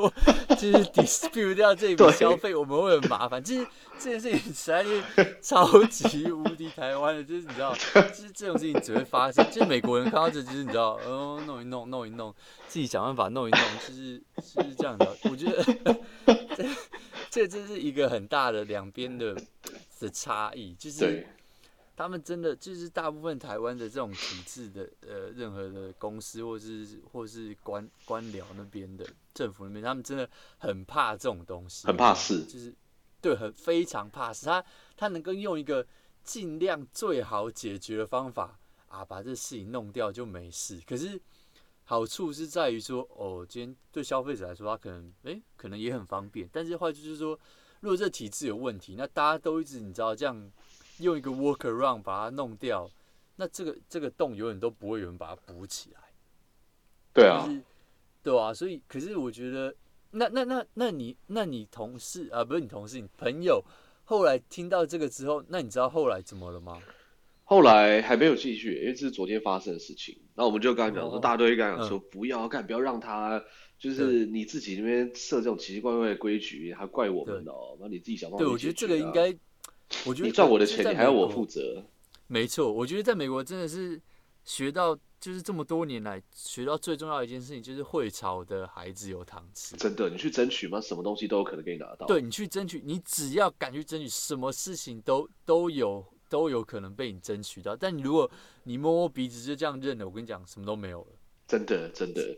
[0.51, 3.43] 就是 dispute 掉这笔消费，我们会很麻烦。
[3.43, 3.67] 就是
[3.99, 12.35] 这件事情实在是超级无敌台湾的，就是你知道， 就是这种事情只会发生，就是美国人看到这，就是你知道，哦，弄一弄，弄一弄，
[12.69, 15.17] 自己想办法弄一弄，就是就是这样的。
[15.31, 15.65] 我觉得
[16.55, 16.69] 这
[17.31, 19.35] 这真是一个很大的两边的
[19.99, 21.27] 的差异，就是。
[21.97, 30.29] 他们真的就是大部分台湾的这种体制的呃，任何的公司或是或是官官僚那边的政府那边，他们真的
[30.59, 32.75] 很怕这种东西，很怕事，就是
[33.21, 34.45] 对，很非常怕事。
[34.45, 34.65] 他
[34.97, 35.87] 他能够用一个
[36.25, 40.81] 尽量最好解决的方法啊，把这事情弄掉就没事。
[40.85, 41.21] 可是
[41.85, 46.49] 好处是在于说，哦，今天对消费者来说，他可能哎、欸，可能也很方便。
[46.53, 47.39] 但是坏处就是说，
[47.79, 50.51] 如果这体制有问题，那大家都一直你知道这样。
[50.99, 52.91] 用一个 workaround 把它弄掉，
[53.37, 56.01] 那这个这个洞永远都不会有人把它补起来。
[57.13, 57.49] 对啊，
[58.23, 59.75] 对啊，所以可是我觉得，
[60.11, 63.65] 那那那那你那你同事啊，不是你同事，你朋友
[64.05, 66.81] 后来听到这个之后，那你知道后来怎么了吗？
[67.45, 70.19] 后来还没有继续，因为这是昨天发生的事情。
[70.35, 73.43] 那我们就刚才讲说，哦、大家跟他讲说，不要干，不要让他，
[73.79, 77.77] 就是你自己那边设这种奇奇怪怪的规矩，还怪我们哦。
[77.79, 78.47] 那你自己想办法、啊。
[78.47, 79.37] 对，我觉得这个应该。
[80.05, 81.85] 我觉得你赚我的钱，你还要我负责。
[82.27, 84.01] 没错，我觉得在美国真的是
[84.45, 89.77] 学到，就是这么多年来学到最重要的一件事情，就是会炒的孩子有糖吃。
[89.77, 90.81] 真的，你去争取吗？
[90.81, 92.07] 什么东西都有可能给你拿到。
[92.07, 97.77] 对，你去争取，你只要敢去争取，什么事情都都有都有可能被你争取到。
[97.77, 98.31] 但你如果
[98.65, 101.09] 你摸摸鼻子就这样认了，我跟你讲，什么都没有了。
[101.47, 102.37] 真的，真的。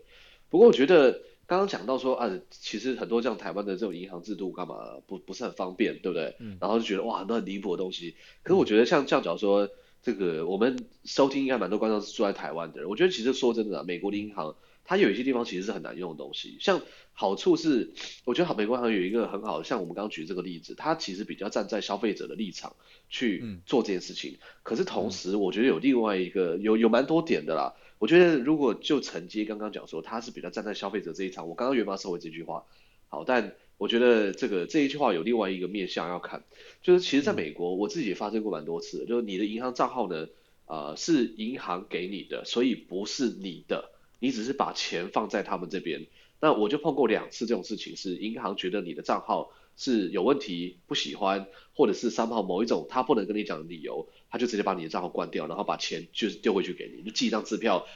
[0.49, 1.21] 不过我觉得。
[1.47, 4.75] 刚刚讲到说啊，其实很多像台湾的这种银行制度干嘛
[5.07, 6.35] 不不是很方便，对不对？
[6.41, 6.59] 嗯。
[6.61, 8.17] 然后就觉得哇，很多很离谱的东西。
[8.43, 9.69] 可是我觉得像这样讲说，
[10.03, 12.91] 这个我们收听应该蛮多观众是住在台湾的人。
[12.91, 16.57] 我觉得其实说真的啊，美国的银行它有一些地方其实是很难用的东西。
[16.61, 16.83] 像
[17.13, 17.93] 好处是，
[18.25, 22.75] 我觉得好美国银行有一个很好，像我们刚刚举这个例子，它其实比较站在消费者的立场
[23.09, 24.39] 去做这件事情。
[24.65, 27.75] 可是同时，我觉得有另外一个有有蛮多点的啦。
[27.99, 32.65] 我觉得，如果就承接刚刚讲说，他是比较站在消费者这一场，我刚刚原本收回这句话，
[33.09, 36.45] 好，但我觉得这个这一句话有另外一个面向要看，
[36.83, 40.29] 就是其实在美国，我自己也发生过蛮多次的，就是你的银行账号呢，
[40.67, 46.07] 呃，是银行给你的，所以不是你的，你只是把钱放在他们这边。
[46.39, 54.07] 那我就碰过两次这种事情，是银行觉得你的账号是有问题，不喜欢，或者是三号某一种他不能跟你讲的理由。
[54.37, 57.87] 他就直接把你的账号关掉，然后把钱就是丢回去给你，就寄一张支票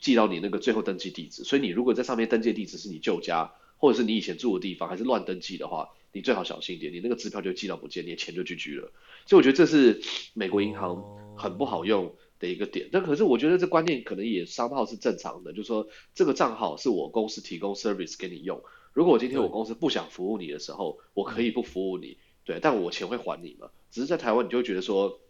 [0.00, 1.44] 寄到你那个最后登记地址。
[1.44, 8.90] 所以你如果在上面登记的地址是你旧家，或者是你以前住的地方，还是乱登记的话，你最好小心一点，你那个支票就寄到不见，你的钱就 GG 了。
[9.26, 10.02] 所以我觉得这是
[10.34, 11.00] 美国银行
[11.36, 12.88] 很不好用的一个点。
[12.90, 18.60] 但可是我觉得这观念可能也商号是正常的，就是说这个账号是我公司提供 service 给你用。
[18.92, 23.70] 如果我今天我公司不想服务你的时候，我可以不服务你，对，但我钱会还你嘛。
[23.92, 25.20] 只是在台湾你就会觉得说。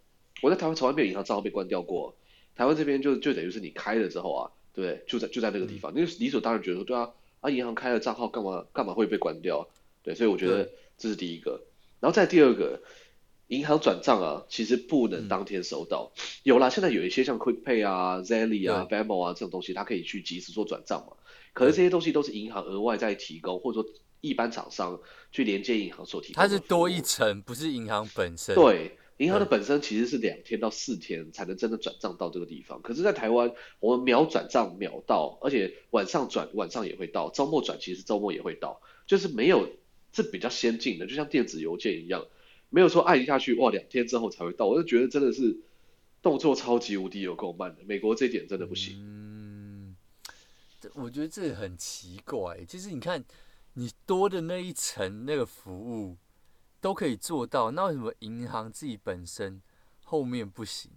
[0.43, 2.15] 我在台湾从来没有银行账号被关掉过，
[2.55, 5.05] 台湾这边就就等于是你开了之后啊，对不对？
[5.07, 9.67] 就在就在那个地方，因为理所当然觉得说，对啊，啊银行开了账号干嘛干嘛会被关掉？
[10.03, 10.69] 对，所以我觉得
[10.99, 11.63] 这是第一个。
[12.01, 12.83] 然后再第二个，
[13.49, 16.13] 银行转账啊，其实不能当天收到。
[16.43, 21.17] 有啦，现在有一些像 QuickPay 啊、Zelle 啊、Venmo 啊这种东西，它可以去及时做转账嘛。
[21.55, 25.01] 可是这些东西都是银行额外在提供，或者说一般厂商
[25.33, 26.43] 去连接银行所提供。
[26.43, 28.55] 它是多一层，不是银行本身。
[28.55, 28.99] 对。
[29.19, 32.83] 银行的本身其实是两天到四天才能真的转账到这个地方。
[32.83, 39.69] 可是，在台湾，我们秒转账秒到，而且晚上转晚上也会到，周末转其实周末也会到，就是没有
[40.13, 42.27] 这比较先进的，就像电子邮件一样，
[42.71, 44.67] 没有说按下去哇两天之后才会到。
[44.67, 45.59] 我就觉得真的是
[46.21, 48.97] 动作超级无敌有够慢的，美国这一点真的不行。
[48.99, 49.97] 嗯，
[50.95, 53.25] 我觉得这很奇怪，其实你看
[53.75, 56.17] 你多的那一层那个服务。
[56.85, 59.59] 都可以做到，那为什么银行自己本身
[60.05, 60.91] 后面不行？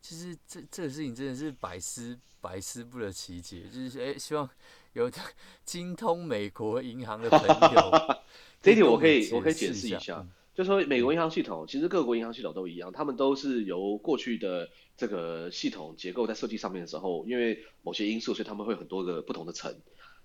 [0.00, 3.62] 其实这这个事情真的是百思百思不得其解。
[3.62, 4.48] 就是哎，希望
[4.92, 5.10] 有
[5.66, 7.40] 精通美国银行的朋
[7.74, 8.16] 友，
[8.62, 10.18] 这一点我可以我可以解释一下。
[10.20, 19.76] 嗯、就说美国银行系统，其实各国银行系统都一样，他们都是由过去的这个系统结构在设计上面的时候，因为某些因素，所以他们会有很多个不同的层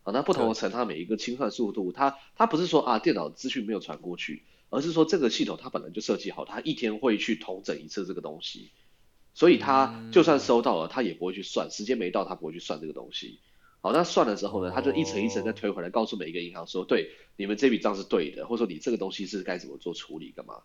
[0.04, 0.14] 啊。
[0.14, 4.44] 那不同的层，它每一个清算速度，它它不是说啊电脑资讯没有传过去。
[4.70, 8.72] 而是说这个系统它本来就设计好，它一天会去统整一次这个东西，
[9.34, 13.40] 所以它就算收到了，它也不会去算，时间没到它不会去算这个东西。
[13.82, 20.64] 好，那算了之后呢，它就一层一层再推回来，告诉每一个银行说，对，你们这笔账是对的，或者说你这个东西是该怎么做处理干嘛。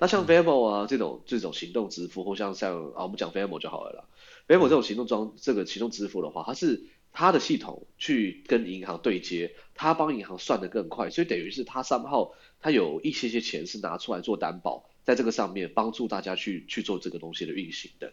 [0.00, 4.04] 那像 Venmo 啊这种这种行动支付，或像像啊我们讲 Venmo 就好了啦。
[4.48, 6.88] Venmo 这种行动装这个行动支付的话，它是
[7.18, 12.34] 他的系统去跟银行对接，他帮银行算得更快，所以等于是他三号。
[12.60, 18.12] 他有一些些钱是拿出来做担保，在这个上面帮助大家去去做这个东西的运行的，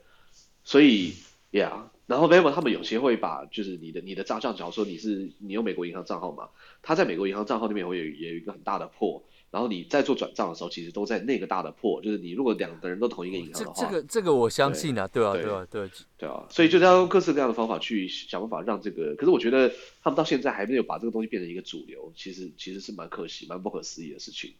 [0.63, 1.15] 所以
[1.51, 6.49] 呀，然后 Venmo 他们有些会把就是你的你的账账，假如说你是你有美国银行账号嘛，
[6.81, 24.55] 他在美国银行账号那边会有也有一个很大的破然后你在做转账的时候，其实都在那个大的 pool，就是你如果两个人都同一个银行的话，这这个这个我相信啊，对，对啊，对啊，对对啊，所以就是要用各式各样的方法去想办法让这个，可是我觉得他们到现在还没有把这个东西变成一个主流，其实其实是蛮可惜、蛮不可思议的事情。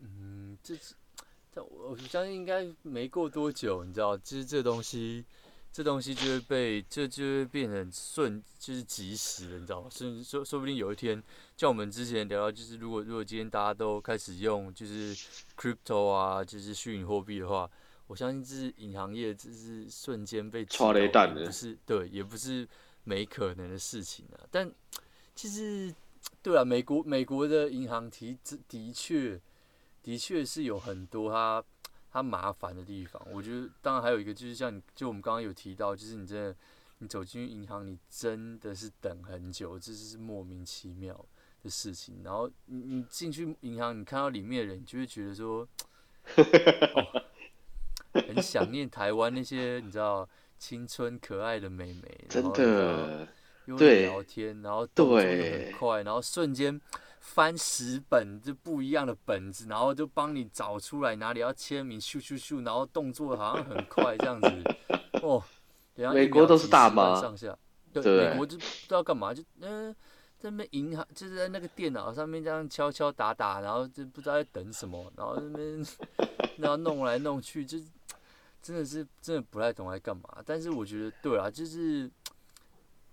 [0.00, 0.94] 嗯，这是
[1.54, 5.22] 这我相信应该没过多久，你知道，其实这东西。
[5.72, 9.88] 这东西就会被，这就会变成瞬，就是即时的，你知道吗？
[9.90, 11.22] 甚至说，说不定有一天，
[11.56, 15.16] 像我们之前聊到，就是如果如果今天大家都开始用就是
[15.56, 17.70] crypto 啊，就是虚拟货币的话，
[18.06, 22.68] 我相信这是银行业，这是瞬间被抓雷弹的，不是对，也不是
[23.04, 24.44] 没可能的事情啊。
[24.50, 24.70] 但
[25.34, 25.94] 其实，
[26.42, 29.40] 对啊，美国美国的银行体制的确，
[30.02, 31.64] 的确是有很多它。
[32.12, 36.54] 它麻烦的地方，我觉得当然还有一个就是像你，就我们刚刚有提到，就是你真的，
[36.98, 41.24] 你走进银行，你真的是等很久，这是莫名其妙
[41.62, 42.20] 的事情。
[42.22, 45.66] 然后你你进去银行，你看到里面的人，你就会觉得说，
[46.94, 47.22] 哦，
[48.12, 53.26] 很想念台湾那些你知道青春可爱的美眉，然后真的，
[53.64, 56.78] 因为聊天，然后动作很快，然后瞬间。
[57.24, 64.76] 翻十本就不一样的本子，然后就帮你找出来哪里要签名，咻咻咻，然后动作好像很快这样子。
[65.22, 65.42] 哦，
[66.12, 67.56] 美国都是大妈上下，
[67.92, 69.96] 对，对美国就不知道干嘛，就嗯、呃，
[70.36, 75.86] 在那边银行就是在那个电脑上面这样敲敲打打，然后就不知道在等什么，然后那边
[76.58, 77.78] 然后弄来弄去，就
[78.60, 80.42] 真的是真的不太懂在干嘛。
[80.44, 82.10] 但是我觉得对啊，就是。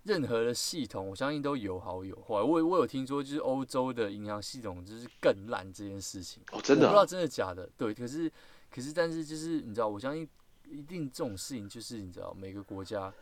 [0.04, 2.36] 任何的系统，我相信都有好有坏。
[2.36, 6.42] 我我有听说，就是欧洲的银行系统就是更烂这件事情。
[6.52, 6.86] 哦，真的？
[6.86, 7.70] 我不知道真的假的。
[7.78, 8.32] 对，可是
[8.72, 10.28] 可是，但是就是你知道，我相信
[10.70, 13.14] 一定这种事情就是你知道，每个国家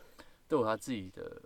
[0.47, 1.41] 都有他自己的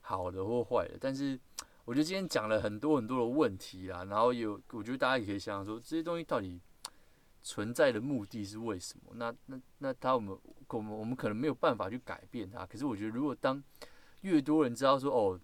[0.00, 0.96] 好的或坏的。
[1.00, 1.38] 但是
[1.84, 6.58] 我觉得今天讲了很多很多的问题啊，然后有我觉得大家也可以想想说，这些东西到底
[7.42, 9.12] 存在的目的是为什么？
[9.14, 10.36] 那那那他我们
[10.68, 12.64] 我们我们可能没有办法去改变它。
[12.66, 13.62] 可是我觉得，如果当
[14.22, 15.40] 越多人知道说哦，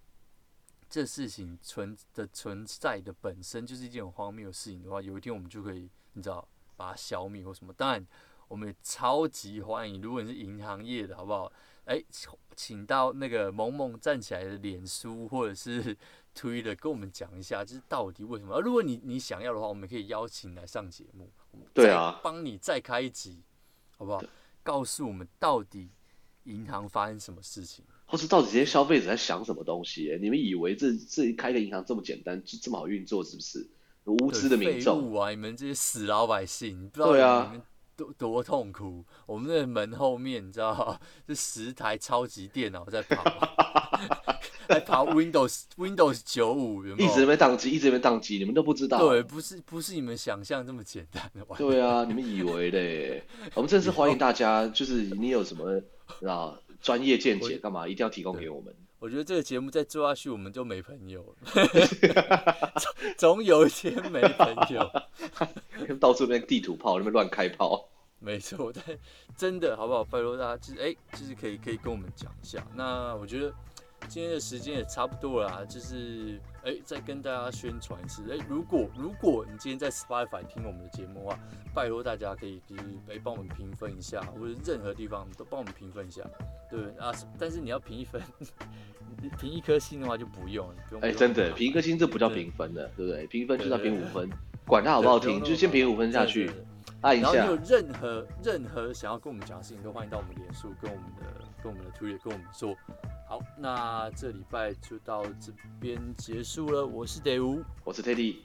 [0.89, 7.73] 这事情存的存在的本身就是一件很荒谬的事情的话，有一天我们就可以你知道把它消灭或什么。
[7.73, 8.07] 当然，
[8.47, 11.51] 我们也超级欢迎，如果你是银行业的，好不好？
[11.85, 12.03] 哎，
[12.55, 15.97] 请到那个萌萌站起来的脸书或者是
[16.35, 18.55] 推的，跟我们讲一下，就是到底为什么？
[18.55, 21.31] 而如果你你想要的话，我们可以邀请来上节目，
[21.73, 23.41] 对啊，帮你再开一集，
[23.97, 24.21] 好不好？
[24.63, 25.89] 告诉我们到底
[26.43, 27.85] 银行发生什么事情。
[28.07, 30.09] 或是到底这些消费者在想什么东西？
[30.09, 30.17] 欸？
[30.19, 33.67] 你们以为这这开个银行这么简单，就这么好运作，是不是？
[34.05, 35.29] 无知的民众啊！
[35.29, 37.61] 你们这些死老百姓，你不知道你们
[37.97, 39.03] 多多痛苦。
[39.25, 43.21] 我们的门后面，你知道，这十台超级电脑在跑，
[44.69, 46.85] 还跑 Windows Windows 九五？
[46.85, 48.99] 一直没宕机，一直没宕机，你们都不知道。
[48.99, 51.45] 对，不是不是你们想象这么简单的。
[51.57, 53.21] 对啊，你们以为嘞？
[53.55, 55.81] 我们真是欢迎大家，就是你有什么
[56.25, 56.57] 啊？
[56.81, 57.87] 专业见解干嘛？
[57.87, 58.73] 一定要提供给我们？
[58.99, 61.35] 我觉得这个节目再做下去，我们就没朋友了。
[63.15, 64.91] 总有一天没朋友，
[66.01, 67.87] 到处那边地图炮，那边乱开炮。
[68.19, 68.83] 没错，但
[69.37, 70.03] 真的好不好？
[70.03, 72.65] 拜托大家，就是哎，就是可以可以跟我们讲一下。
[72.75, 73.53] 那我觉得
[74.07, 78.23] 今天的时间也差不多了，就是哎，再跟大家宣传一次。
[78.31, 81.39] 哎，如果如果你今天在 Spotify 听我们的节目的话，
[81.73, 86.21] 拜托大家可以就是哎帮我们评分一下，或者任何地方都帮我们评分一下，
[86.69, 87.11] 对啊？
[87.37, 88.21] 但是你要评一分，
[89.37, 91.03] 评一颗星的话就不用了，不用。
[91.03, 93.27] 哎，真的评一颗星这不叫评分的，对不对？
[93.27, 94.29] 评分就是要评五分，
[94.65, 96.49] 管它好不好听，就先评五分下去。
[97.01, 102.75] 然后你有任何任何想要跟我们讲的事情，都欢迎到我们脸书跟我们的跟我们的 Twitter 跟我们说。
[103.27, 105.51] 好，那这礼拜就到这
[105.81, 106.85] 边结束了。
[106.85, 108.37] 我是 Dae 我是 Teddy，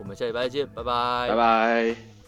[0.00, 2.19] 我们下礼拜见，拜拜，拜拜。